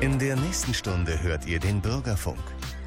[0.00, 2.38] In der nächsten Stunde hört ihr den Bürgerfunk.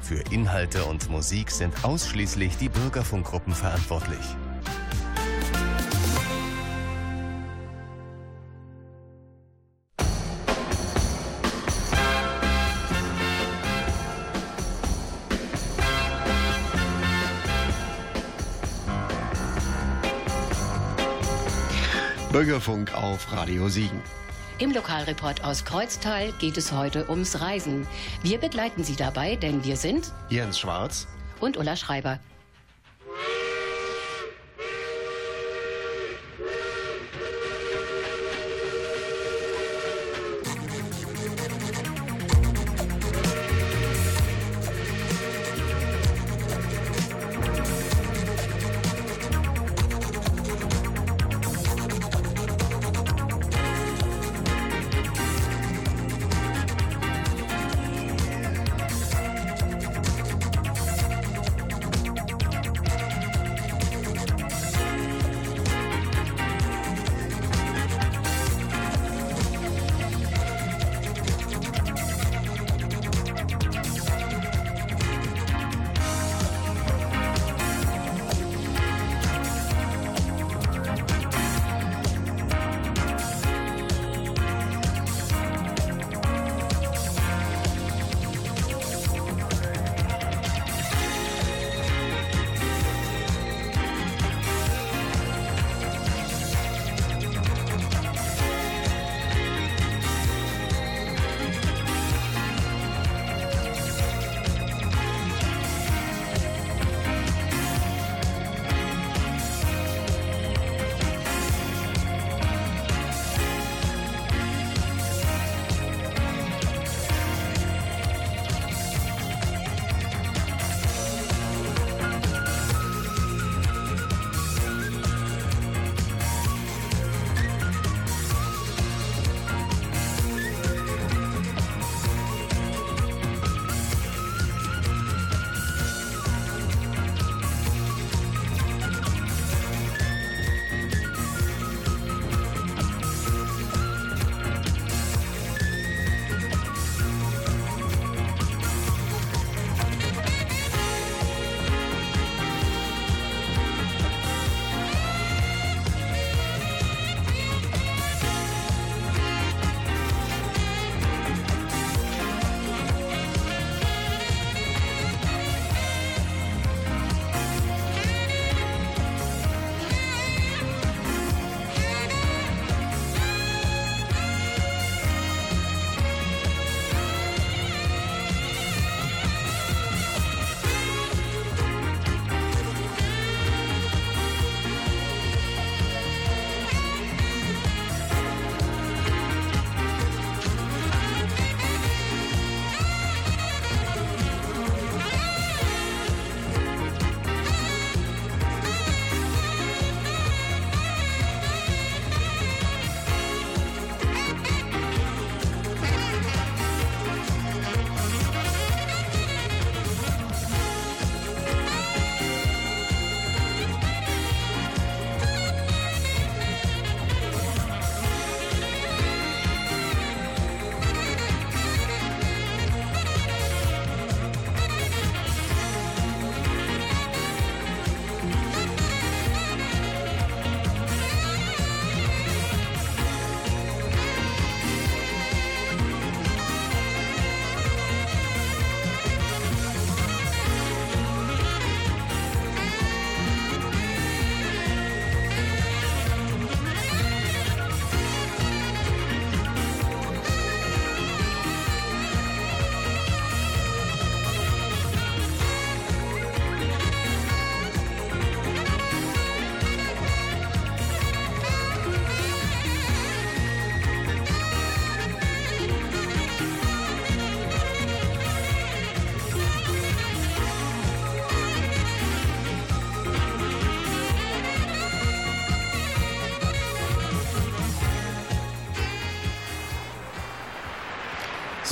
[0.02, 4.18] Für Inhalte und Musik sind ausschließlich die Bürgerfunkgruppen verantwortlich.
[22.32, 24.02] Bürgerfunk auf Radio Siegen.
[24.58, 27.88] Im Lokalreport aus Kreuztal geht es heute ums Reisen.
[28.22, 31.08] Wir begleiten Sie dabei, denn wir sind Jens Schwarz
[31.40, 32.20] und Ulla Schreiber.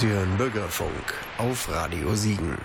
[0.02, 2.58] Sie Bürgerfunk auf Radio Siegen.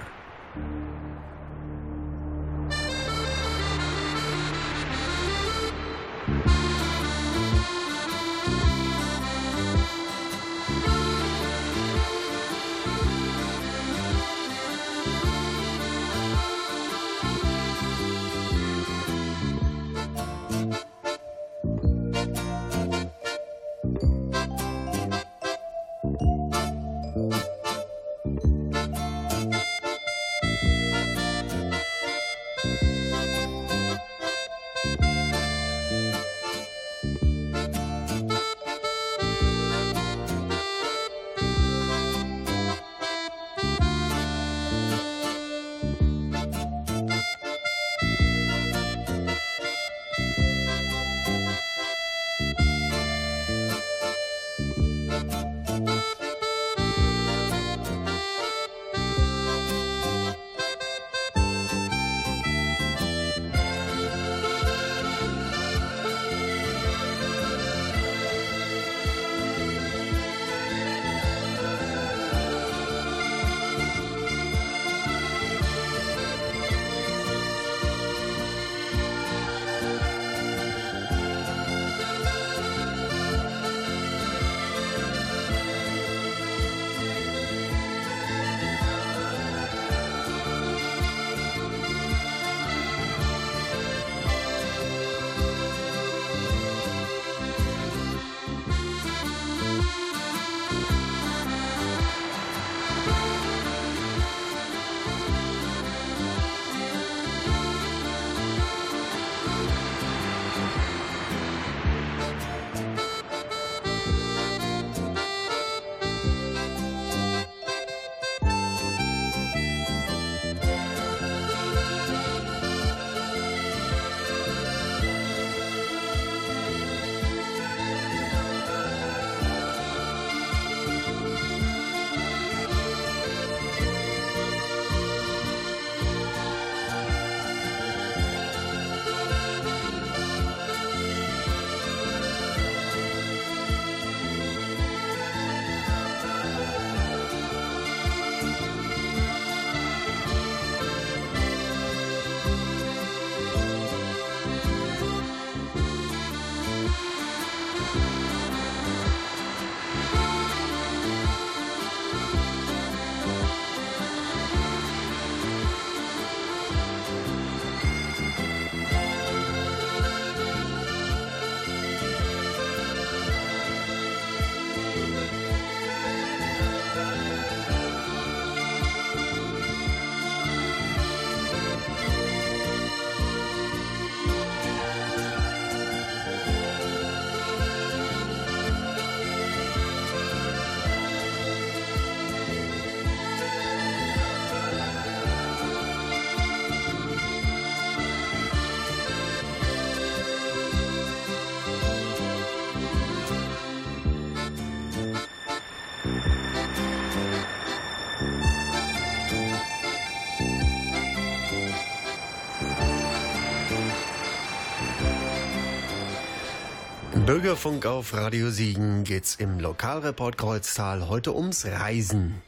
[217.28, 222.42] Bürgerfunk auf Radio Siegen geht's im Lokalreport Kreuztal heute ums Reisen.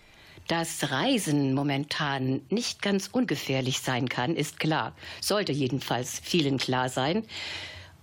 [0.48, 4.96] Dass Reisen momentan nicht ganz ungefährlich sein kann, ist klar.
[5.20, 7.26] Sollte jedenfalls vielen klar sein.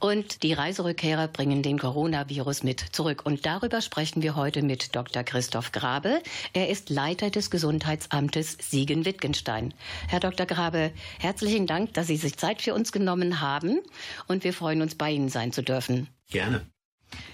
[0.01, 3.23] Und die Reiserückkehrer bringen den Coronavirus mit zurück.
[3.25, 5.23] Und darüber sprechen wir heute mit Dr.
[5.23, 6.21] Christoph Grabe.
[6.53, 9.73] Er ist Leiter des Gesundheitsamtes Siegen-Wittgenstein.
[10.09, 10.45] Herr Dr.
[10.45, 13.81] Grabe, herzlichen Dank, dass Sie sich Zeit für uns genommen haben.
[14.29, 16.09] Und wir freuen uns, bei Ihnen sein zu dürfen.
[16.31, 16.67] Gerne.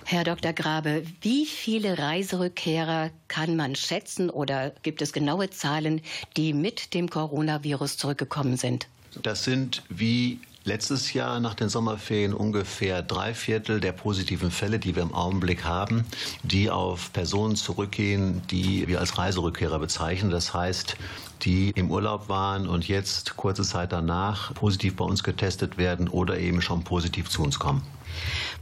[0.05, 0.53] Herr Dr.
[0.53, 6.03] Grabe, wie viele Reiserückkehrer kann man schätzen oder gibt es genaue Zahlen,
[6.37, 8.89] die mit dem Coronavirus zurückgekommen sind?
[9.23, 14.95] Das sind wie letztes Jahr nach den Sommerferien ungefähr drei Viertel der positiven Fälle, die
[14.95, 16.05] wir im Augenblick haben,
[16.43, 20.31] die auf Personen zurückgehen, die wir als Reiserückkehrer bezeichnen.
[20.31, 20.97] Das heißt,
[21.43, 26.39] die im Urlaub waren und jetzt kurze Zeit danach positiv bei uns getestet werden oder
[26.39, 27.83] eben schon positiv zu uns kommen.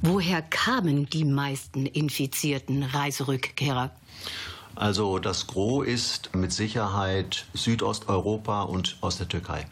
[0.02, 3.90] Woher kamen die meisten infizierten Reiserückkehrer?
[4.74, 9.66] Also das Gros ist mit Sicherheit Südosteuropa und aus der Türkei.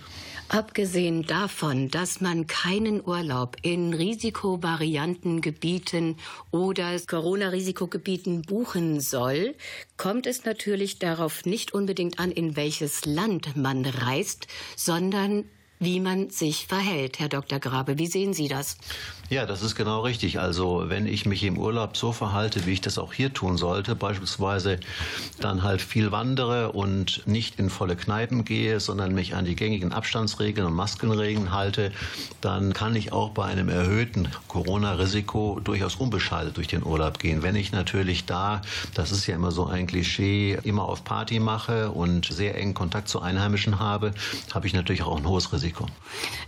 [0.50, 6.16] Abgesehen davon, dass man keinen Urlaub in Risikovariantengebieten
[6.50, 9.54] oder Corona-Risikogebieten buchen soll,
[9.96, 15.44] kommt es natürlich darauf nicht unbedingt an, in welches Land man reist, sondern
[15.80, 17.60] wie man sich verhält, Herr Dr.
[17.60, 17.98] Grabe.
[17.98, 18.76] Wie sehen Sie das?
[19.30, 20.40] Ja, das ist genau richtig.
[20.40, 23.94] Also wenn ich mich im Urlaub so verhalte, wie ich das auch hier tun sollte,
[23.94, 24.80] beispielsweise
[25.38, 29.92] dann halt viel wandere und nicht in volle Kneipen gehe, sondern mich an die gängigen
[29.92, 31.92] Abstandsregeln und Maskenregeln halte,
[32.40, 37.42] dann kann ich auch bei einem erhöhten Corona-Risiko durchaus unbeschadet durch den Urlaub gehen.
[37.42, 38.62] Wenn ich natürlich da,
[38.94, 43.10] das ist ja immer so ein Klischee, immer auf Party mache und sehr engen Kontakt
[43.10, 44.14] zu Einheimischen habe,
[44.54, 45.84] habe ich natürlich auch ein hohes Risiko.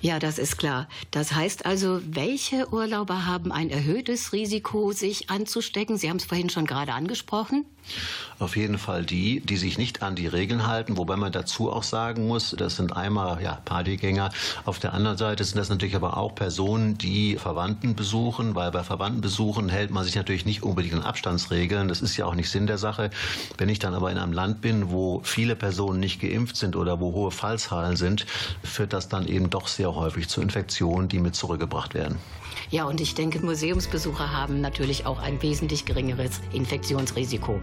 [0.01, 0.89] Ja, das ist klar.
[1.11, 5.99] Das heißt also, welche Urlauber haben ein erhöhtes Risiko, sich anzustecken?
[5.99, 7.65] Sie haben es vorhin schon gerade angesprochen.
[8.41, 11.83] Auf jeden Fall die, die sich nicht an die Regeln halten, wobei man dazu auch
[11.83, 14.31] sagen muss, das sind einmal ja, Partygänger.
[14.65, 18.83] Auf der anderen Seite sind das natürlich aber auch Personen, die Verwandten besuchen, weil bei
[18.83, 21.89] Verwandtenbesuchen hält man sich natürlich nicht unbedingt an Abstandsregeln.
[21.89, 23.11] Das ist ja auch nicht Sinn der Sache.
[23.59, 26.99] Wenn ich dann aber in einem Land bin, wo viele Personen nicht geimpft sind oder
[26.99, 28.25] wo hohe Fallzahlen sind,
[28.63, 32.19] führt das dann eben doch sehr häufig zu Infektionen, die mit zurückgebracht werden.
[32.71, 37.61] Ja, und ich denke, Museumsbesucher haben natürlich auch ein wesentlich geringeres Infektionsrisiko.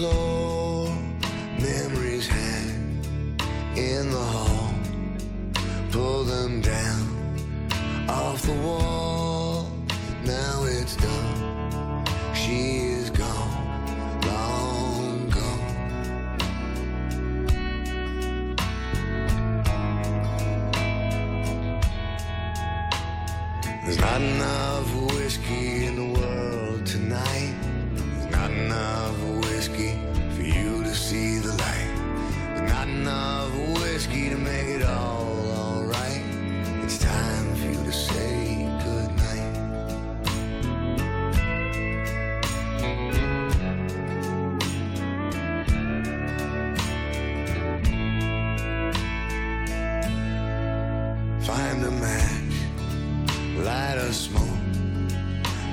[0.00, 0.69] slow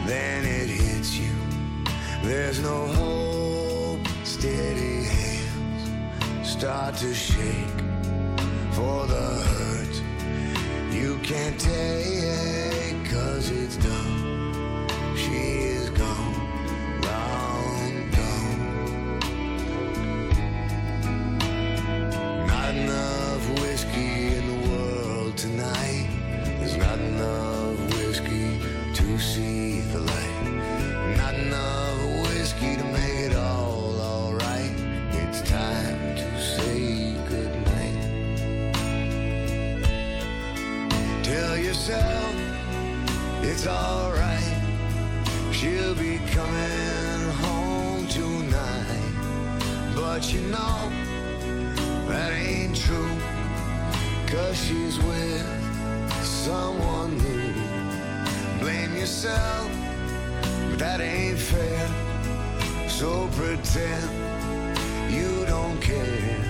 [0.08, 1.34] then it hits you.
[2.24, 7.80] There's no hope, steady hands start to shake
[8.72, 10.02] for the hurt
[10.92, 12.47] you can't take,
[59.18, 59.72] yourself,
[60.70, 61.88] but that ain't fair.
[62.88, 64.12] So pretend
[65.12, 66.44] you don't care.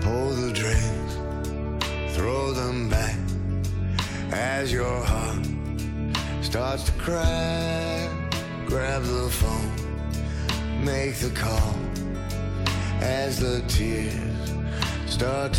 [0.00, 3.18] Pull the drinks, throw them back
[4.32, 5.46] as your heart
[6.42, 7.39] starts to crack.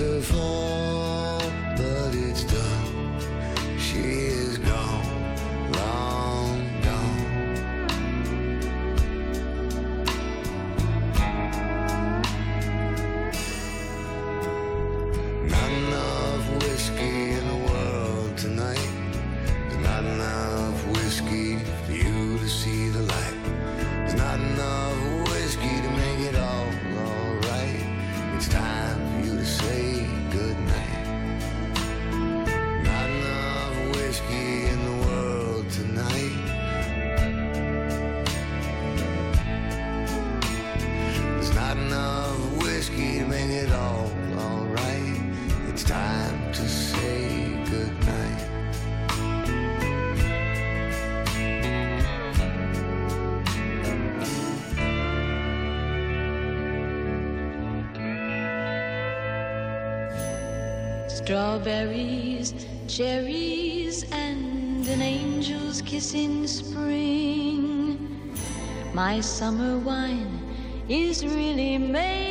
[0.01, 1.39] To fall.
[1.77, 3.19] But it's done,
[3.77, 5.35] she is gone,
[5.77, 7.53] long gone.
[15.53, 17.50] Not enough whiskey
[69.01, 70.29] My summer wine
[70.87, 72.30] is really made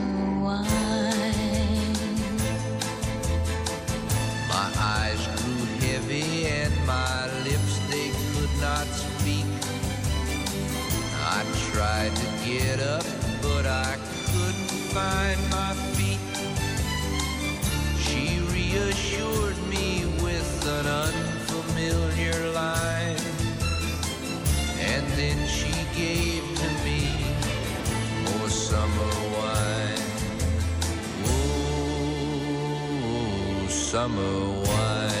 [12.01, 13.03] tried to get up,
[13.41, 13.97] but I
[14.31, 16.19] couldn't find my feet.
[17.99, 23.21] She reassured me with an unfamiliar line,
[24.79, 27.01] and then she gave to me
[28.25, 30.01] more summer wine.
[31.25, 32.47] Oh,
[33.69, 35.20] summer wine.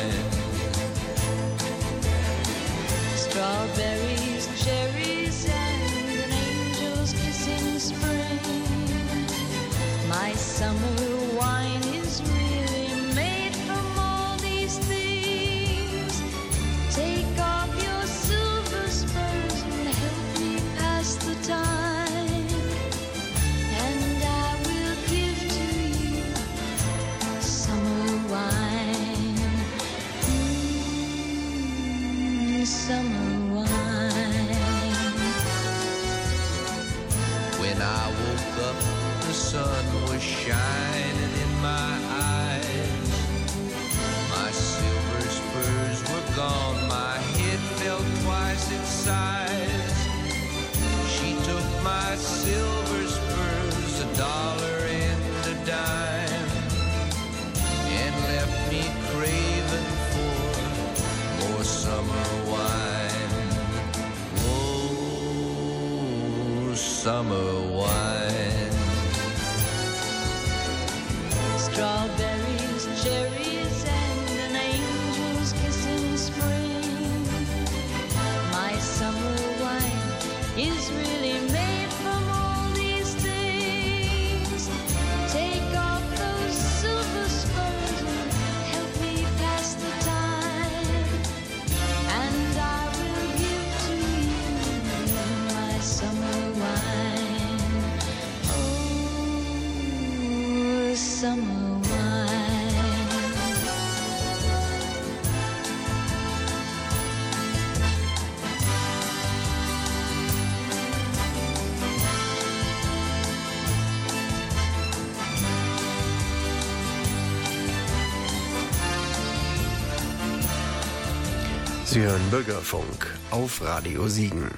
[122.11, 124.51] Hören Bürgerfunk auf Radio Siegen.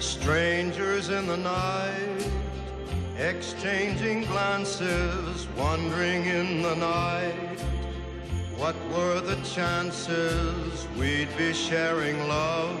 [0.00, 2.26] Strangers in the night,
[3.16, 7.60] exchanging glances, wandering in the night.
[8.56, 12.80] What were the chances we'd be sharing love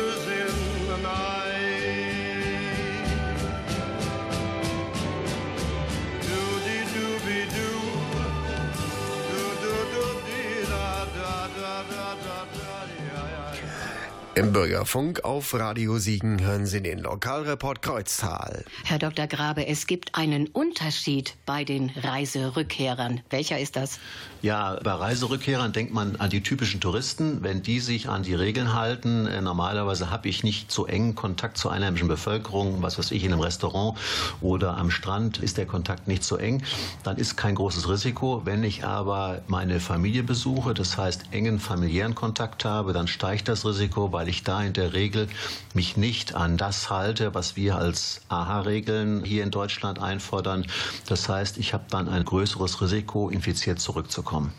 [14.51, 18.65] Im Bürgerfunk auf Radio Siegen hören Sie den Lokalreport Kreuztal.
[18.83, 19.25] Herr Dr.
[19.25, 23.21] Grabe, es gibt einen Unterschied bei den Reiserückkehrern.
[23.29, 23.97] Welcher ist das?
[24.41, 27.43] Ja, bei Reiserückkehrern denkt man an die typischen Touristen.
[27.43, 31.57] Wenn die sich an die Regeln halten, äh, normalerweise habe ich nicht so engen Kontakt
[31.57, 33.97] zur einheimischen Bevölkerung, was weiß ich, in einem Restaurant
[34.41, 36.61] oder am Strand ist der Kontakt nicht so eng,
[37.03, 38.41] dann ist kein großes Risiko.
[38.43, 43.63] Wenn ich aber meine Familie besuche, das heißt engen familiären Kontakt habe, dann steigt das
[43.63, 45.27] Risiko, weil ich da in der Regel
[45.73, 50.65] mich nicht an das halte, was wir als AHA-Regeln hier in Deutschland einfordern.
[51.07, 54.53] Das heißt, ich habe dann ein größeres Risiko, infiziert zurückzukommen.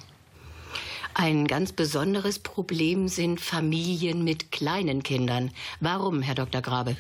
[1.15, 5.51] Ein ganz besonderes Problem sind Familien mit kleinen Kindern.
[5.81, 6.63] Warum, Herr Dr.
[6.63, 6.97] Grabe?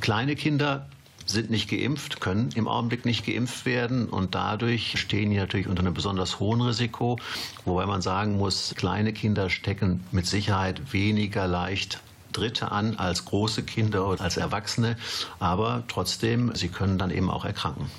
[0.00, 0.88] Kleine Kinder
[1.26, 5.82] sind nicht geimpft, können im Augenblick nicht geimpft werden und dadurch stehen die natürlich unter
[5.82, 7.18] einem besonders hohen Risiko,
[7.64, 12.00] wobei man sagen muss, kleine Kinder stecken mit Sicherheit weniger leicht
[12.32, 14.96] Dritte an als große Kinder oder als Erwachsene,
[15.38, 17.90] aber trotzdem, sie können dann eben auch erkranken.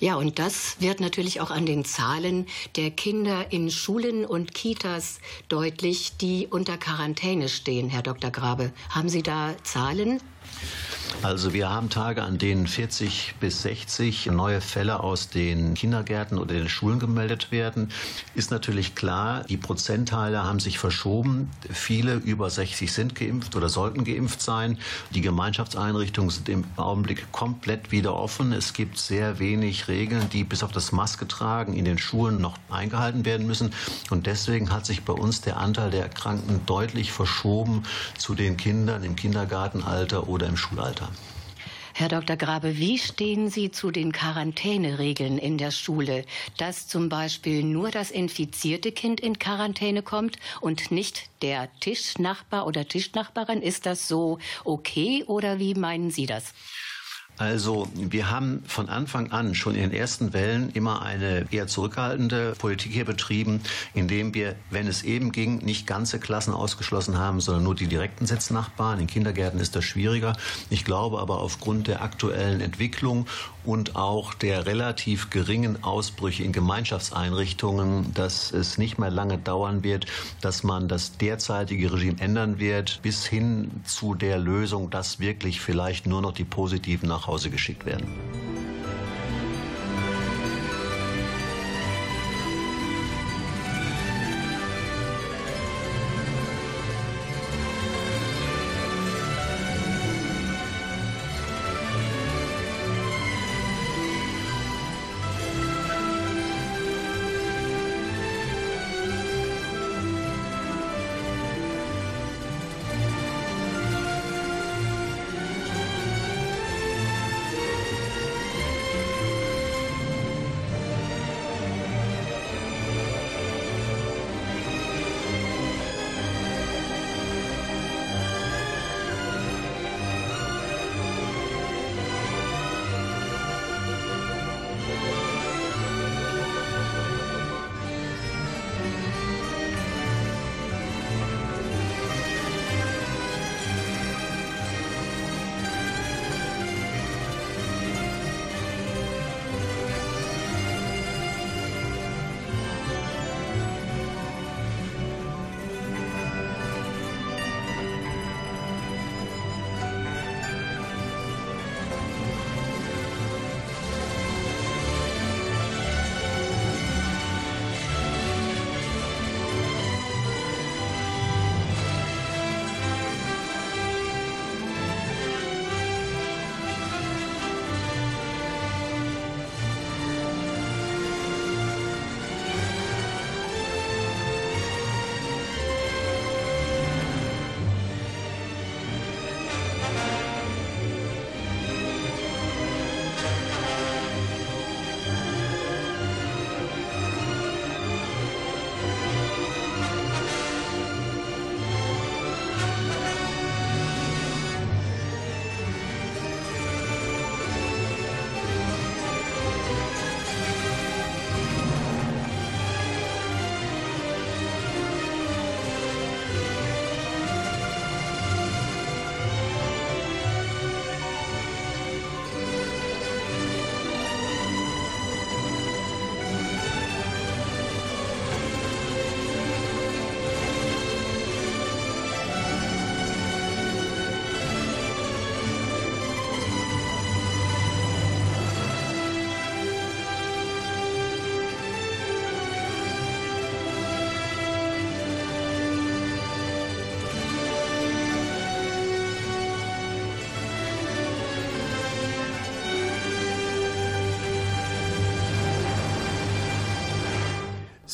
[0.00, 2.46] Ja, und das wird natürlich auch an den Zahlen
[2.76, 8.30] der Kinder in Schulen und Kitas deutlich, die unter Quarantäne stehen, Herr Dr.
[8.30, 8.72] Grabe.
[8.90, 10.20] Haben Sie da Zahlen?
[11.22, 16.54] Also wir haben Tage, an denen 40 bis 60 neue Fälle aus den Kindergärten oder
[16.54, 17.90] den Schulen gemeldet werden.
[18.36, 21.50] Ist natürlich klar, die Prozentteile haben sich verschoben.
[21.70, 24.78] Viele über 60 sind geimpft oder sollten geimpft sein.
[25.12, 28.52] Die Gemeinschaftseinrichtungen sind im Augenblick komplett wieder offen.
[28.52, 32.56] Es gibt sehr wenig Regeln, die bis auf das Maske tragen in den Schulen noch
[32.70, 33.72] eingehalten werden müssen.
[34.10, 37.82] Und deswegen hat sich bei uns der Anteil der Erkrankten deutlich verschoben
[38.16, 40.97] zu den Kindern im Kindergartenalter oder im Schulalter.
[41.98, 42.36] Herr Dr.
[42.36, 46.24] Grabe, wie stehen Sie zu den Quarantäneregeln in der Schule?
[46.56, 52.86] Dass zum Beispiel nur das infizierte Kind in Quarantäne kommt und nicht der Tischnachbar oder
[52.86, 56.54] Tischnachbarin, ist das so okay oder wie meinen Sie das?
[57.38, 62.54] Also wir haben von Anfang an schon in den ersten Wellen immer eine eher zurückhaltende
[62.58, 63.60] Politik hier betrieben,
[63.94, 68.26] indem wir, wenn es eben ging, nicht ganze Klassen ausgeschlossen haben, sondern nur die direkten
[68.26, 68.98] Sitznachbarn.
[68.98, 70.36] In Kindergärten ist das schwieriger.
[70.68, 73.26] Ich glaube aber aufgrund der aktuellen Entwicklung
[73.68, 80.06] und auch der relativ geringen Ausbrüche in Gemeinschaftseinrichtungen, dass es nicht mehr lange dauern wird,
[80.40, 86.06] dass man das derzeitige Regime ändern wird, bis hin zu der Lösung, dass wirklich vielleicht
[86.06, 88.06] nur noch die positiven nach Hause geschickt werden.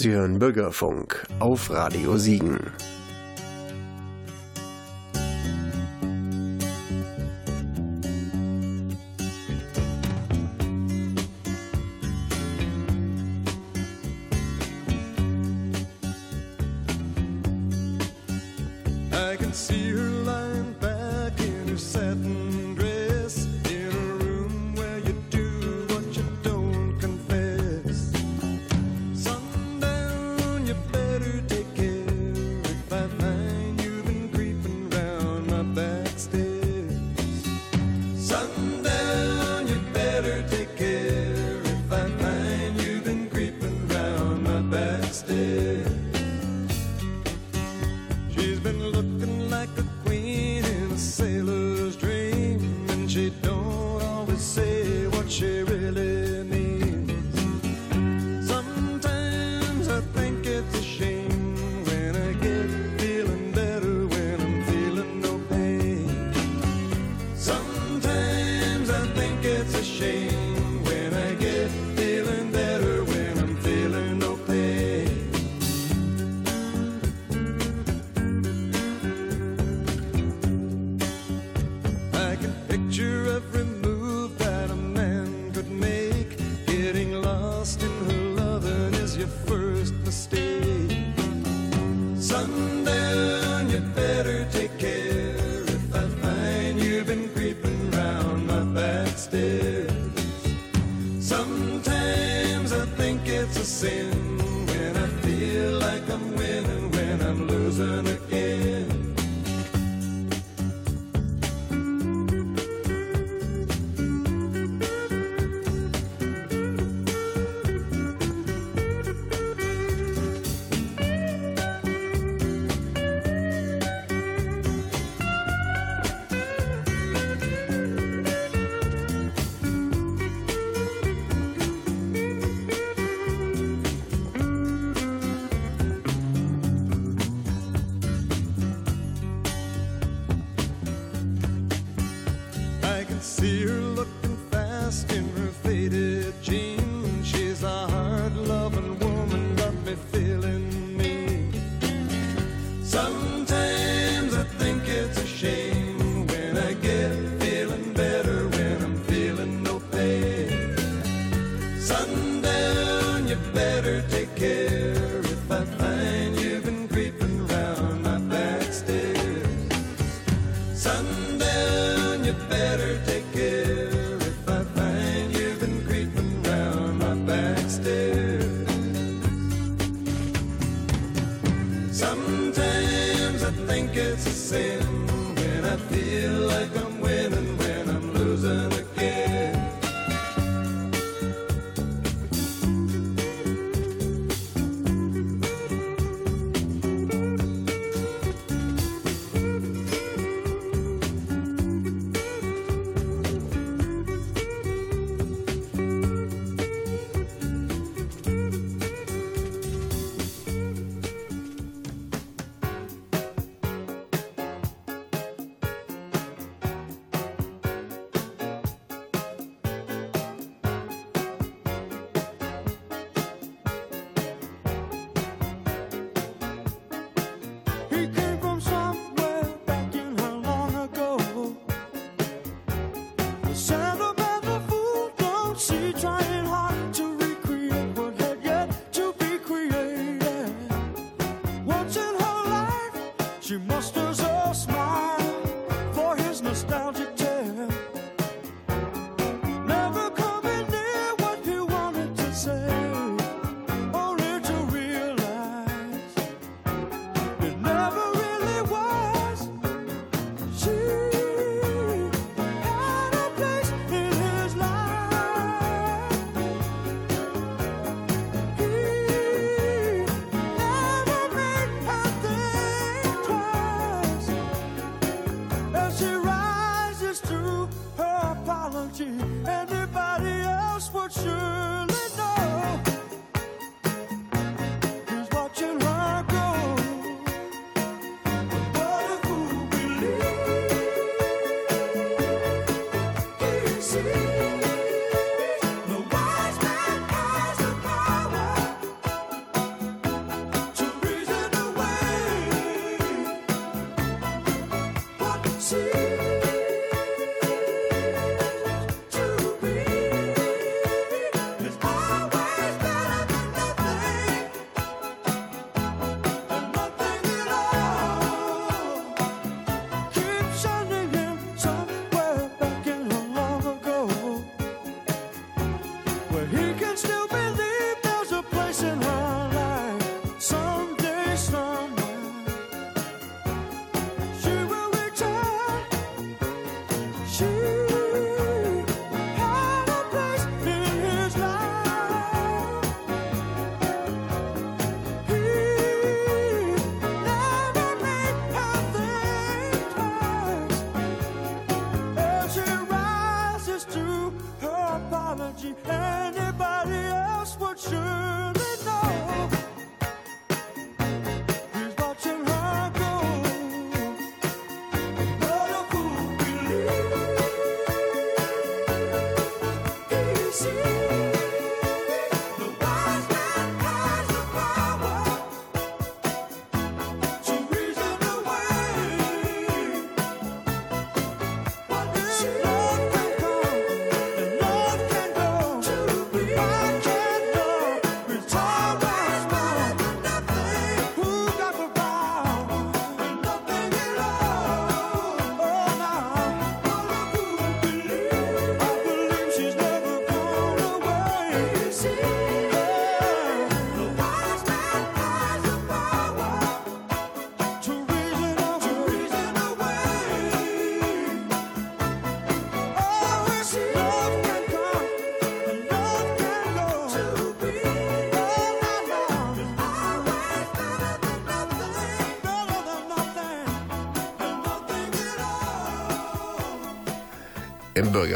[0.04, 2.60] Sie hören Bürgerfunk auf Radio Siegen.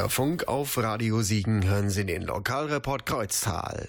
[0.09, 3.89] Bürgerfunk auf Radio Siegen hören Sie den Lokalreport Kreuztal.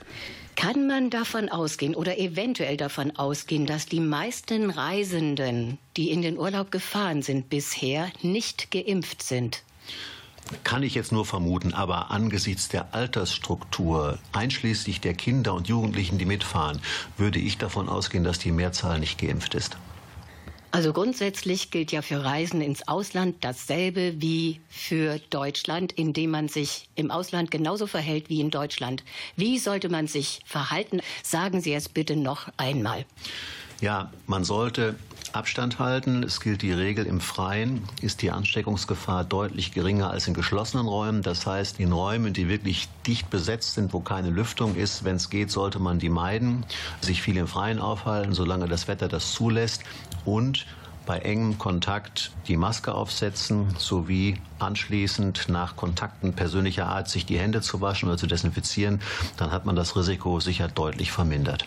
[0.58, 6.38] Kann man davon ausgehen oder eventuell davon ausgehen, dass die meisten Reisenden, die in den
[6.38, 9.64] Urlaub gefahren sind bisher, nicht geimpft sind?
[10.66, 16.26] Kann ich jetzt nur vermuten, aber angesichts der Altersstruktur, einschließlich der Kinder und Jugendlichen, die
[16.26, 16.82] mitfahren,
[17.16, 19.78] würde ich davon ausgehen, dass die Mehrzahl nicht geimpft ist.
[20.72, 26.88] Also grundsätzlich gilt ja für Reisen ins Ausland dasselbe wie für Deutschland, indem man sich
[26.96, 29.04] im Ausland genauso verhält wie in Deutschland.
[29.36, 31.02] Wie sollte man sich verhalten?
[31.24, 33.06] Sagen Sie es bitte noch einmal.
[33.82, 34.96] Ja, man sollte
[35.34, 36.24] Abstand halten.
[36.24, 41.22] Es gilt die Regel, im Freien ist die Ansteckungsgefahr deutlich geringer als in geschlossenen Räumen.
[41.22, 45.30] Das heißt, in Räumen, die wirklich dicht besetzt sind, wo keine Lüftung ist, wenn es
[45.30, 46.66] geht, sollte man die meiden,
[47.02, 49.84] sich viel im Freien aufhalten, solange das Wetter das zulässt
[50.26, 50.66] und
[51.06, 57.62] bei engem Kontakt die Maske aufsetzen sowie anschließend nach Kontakten persönlicher Art sich die Hände
[57.62, 59.02] zu waschen oder zu desinfizieren,
[59.38, 61.66] dann hat man das Risiko sicher deutlich vermindert.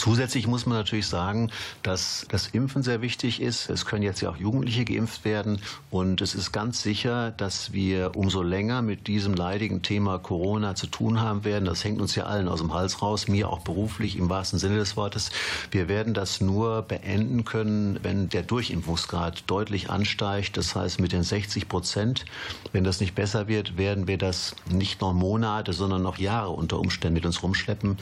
[0.00, 1.50] Zusätzlich muss man natürlich sagen,
[1.82, 3.68] dass das Impfen sehr wichtig ist.
[3.68, 5.60] Es können jetzt ja auch Jugendliche geimpft werden.
[5.90, 10.86] Und es ist ganz sicher, dass wir umso länger mit diesem leidigen Thema Corona zu
[10.86, 11.66] tun haben werden.
[11.66, 14.78] Das hängt uns ja allen aus dem Hals raus, mir auch beruflich im wahrsten Sinne
[14.78, 15.32] des Wortes.
[15.70, 20.56] Wir werden das nur beenden können, wenn der Durchimpfungsgrad deutlich ansteigt.
[20.56, 22.24] Das heißt, mit den 60 Prozent,
[22.72, 26.78] wenn das nicht besser wird, werden wir das nicht noch Monate, sondern noch Jahre unter
[26.78, 27.98] Umständen mit uns rumschleppen.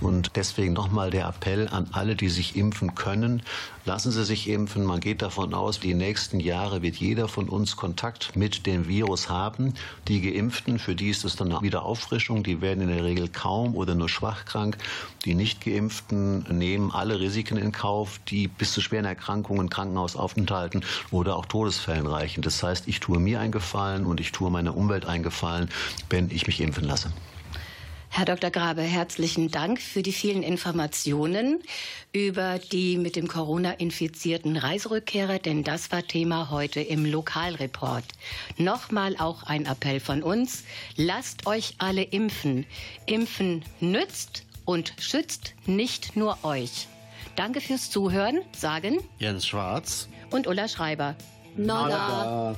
[0.00, 3.42] Und deswegen nochmal der Appell an alle, die sich impfen können.
[3.84, 4.84] Lassen Sie sich impfen.
[4.84, 9.28] Man geht davon aus, die nächsten Jahre wird jeder von uns Kontakt mit dem Virus
[9.28, 9.74] haben.
[10.08, 12.42] Die Geimpften, für die ist es dann wieder Auffrischung.
[12.42, 14.78] Die werden in der Regel kaum oder nur schwach krank.
[15.24, 21.46] Die Nicht-Geimpften nehmen alle Risiken in Kauf, die bis zu schweren Erkrankungen, Krankenhausaufenthalten oder auch
[21.46, 22.42] Todesfällen reichen.
[22.42, 25.68] Das heißt, ich tue mir einen Gefallen und ich tue meiner Umwelt einen Gefallen,
[26.10, 27.12] wenn ich mich impfen lasse.
[28.16, 28.50] Herr Dr.
[28.50, 31.62] Grabe, herzlichen Dank für die vielen Informationen
[32.14, 38.04] über die mit dem Corona infizierten Reiserückkehrer, denn das war Thema heute im Lokalreport.
[38.56, 40.64] Nochmal auch ein Appell von uns.
[40.96, 42.64] Lasst euch alle impfen.
[43.04, 46.88] Impfen nützt und schützt nicht nur euch.
[47.34, 50.08] Danke fürs Zuhören, sagen Jens Schwarz.
[50.30, 51.16] und Ulla Schreiber.
[51.54, 52.54] Nada.
[52.54, 52.56] Well,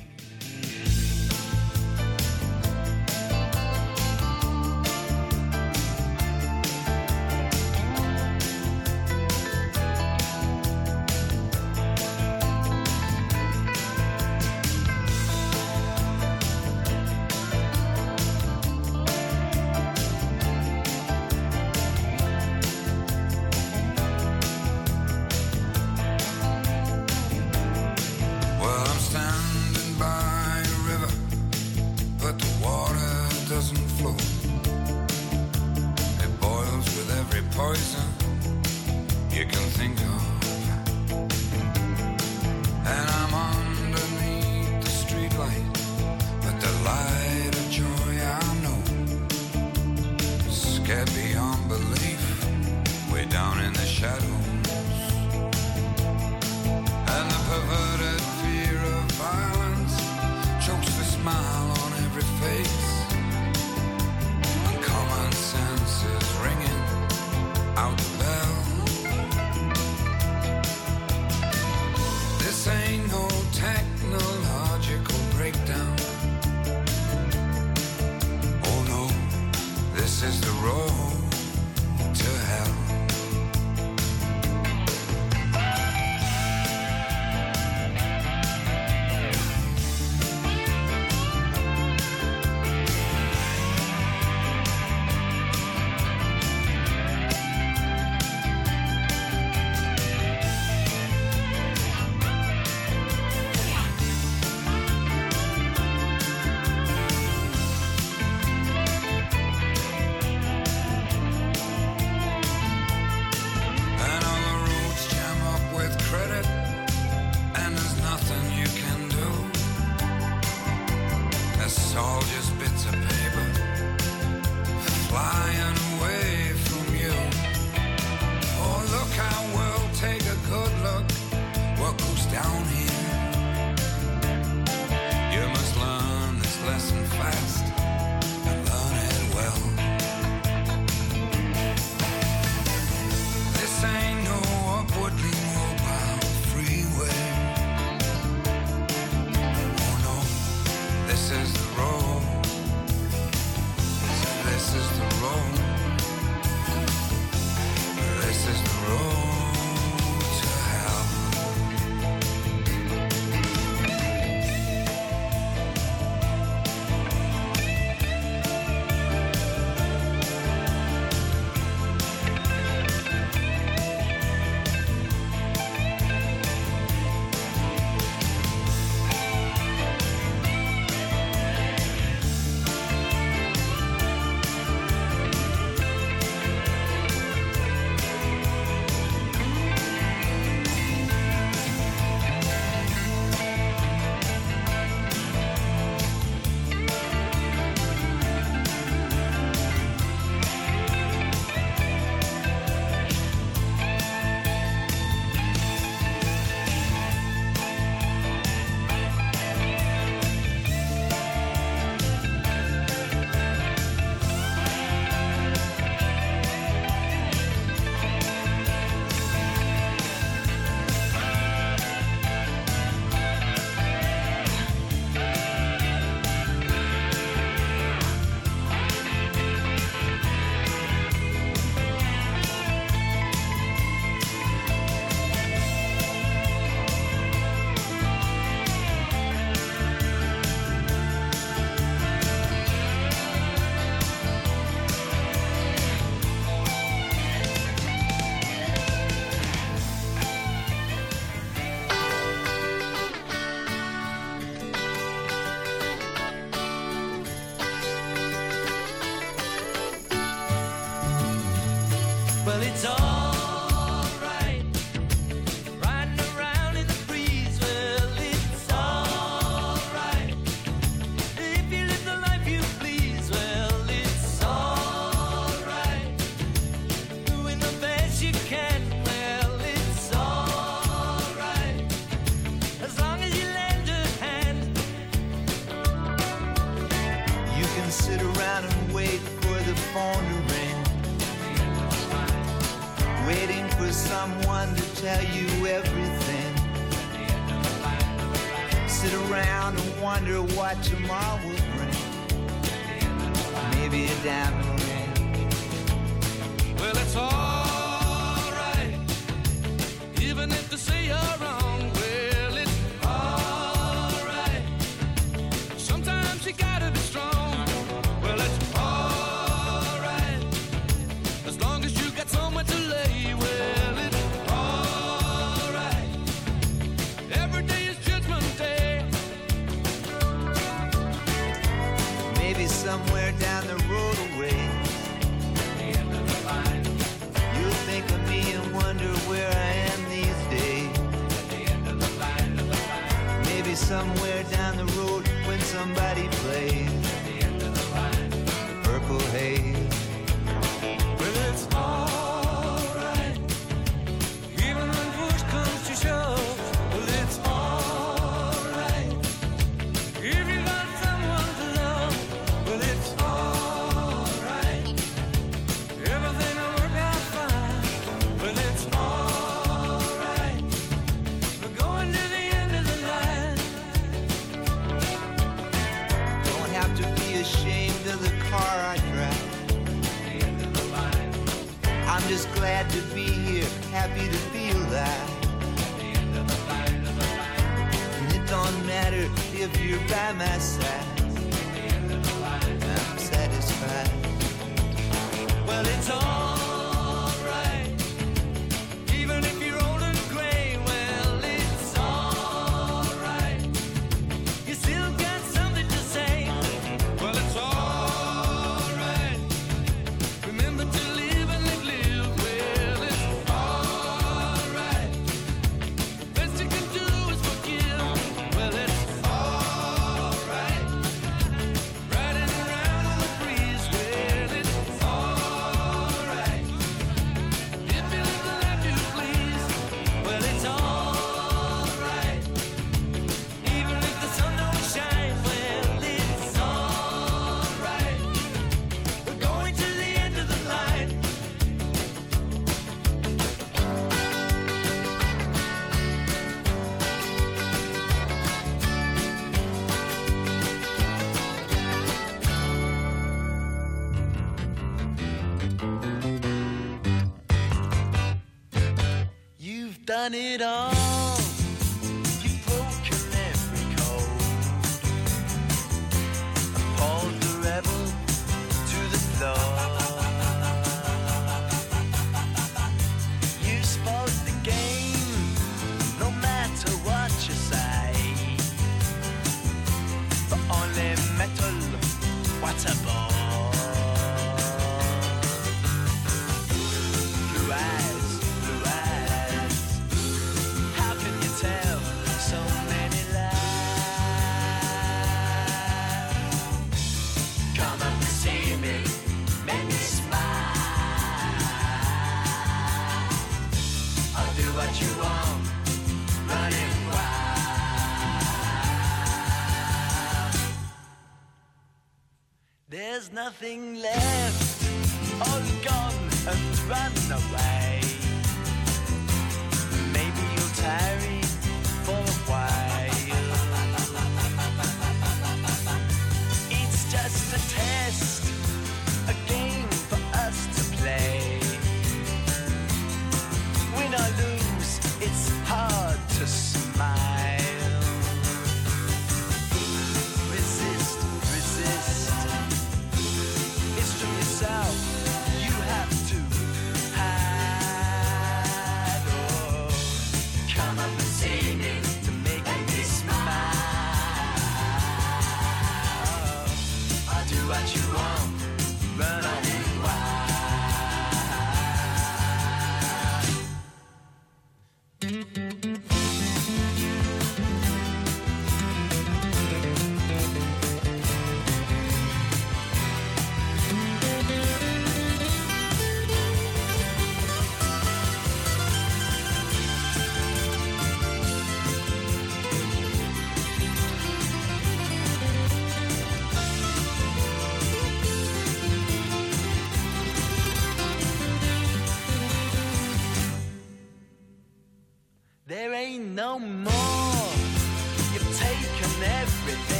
[460.09, 461.08] done it all.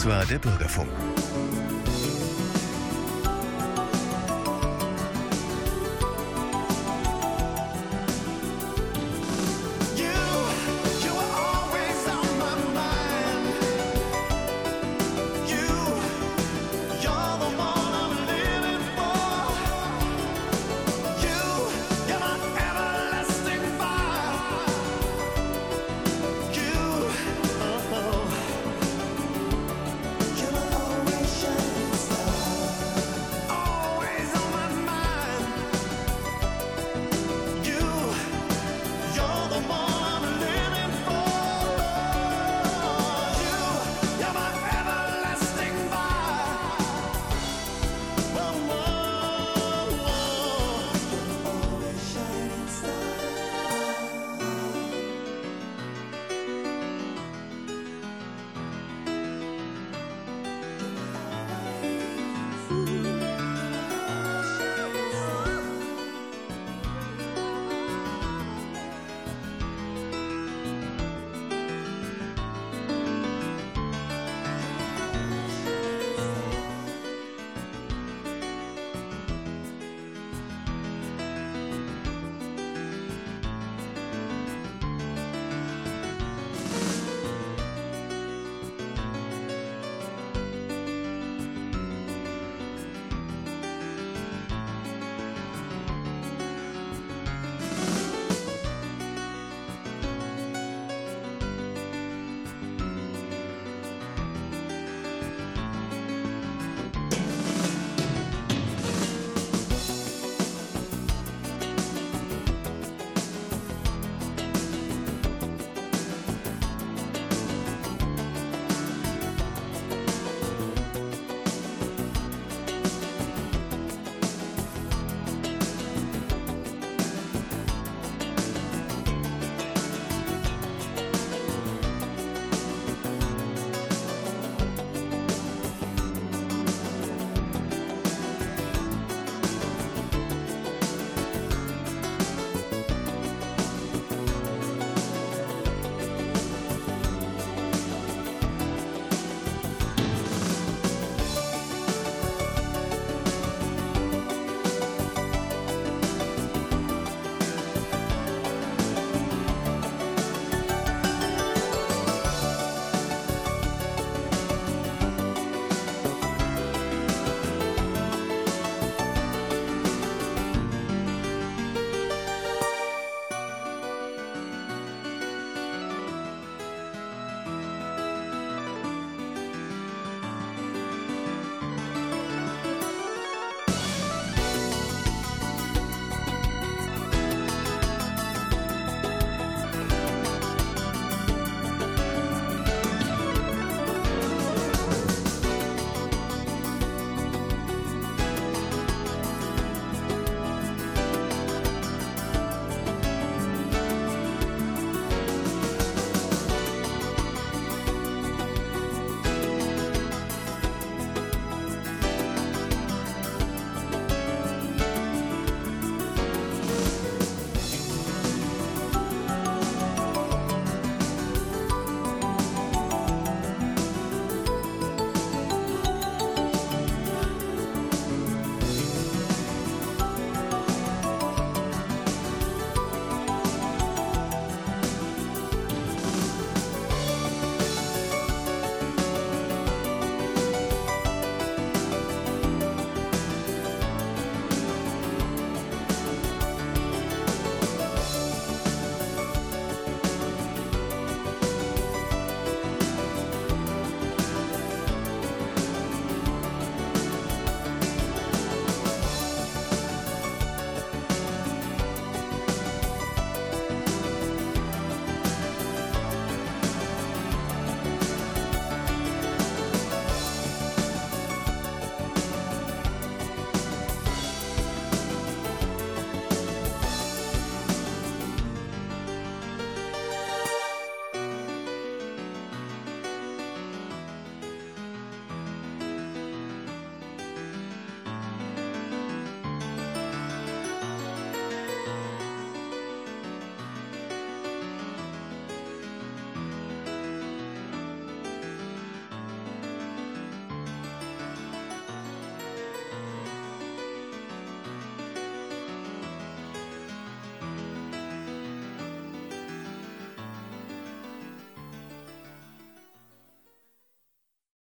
[0.00, 0.88] Das war der Bürgerfunk.